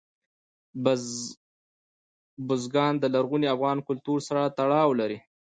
[2.47, 5.19] بزګان د لرغوني افغان کلتور سره تړاو لري.